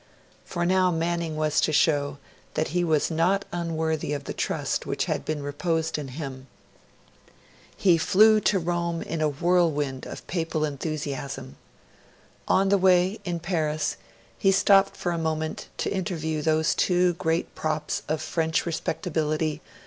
[0.45, 2.17] For now Manning was to show
[2.55, 6.47] that he was not unworthy of the trust which had been reposed in him.
[7.77, 11.55] He flew to Rome in a whirlwind of Papal enthusiasm.
[12.47, 13.97] On the way, in Paris,
[14.39, 19.71] he stopped for a moment to interview those two great props of French respectability, M.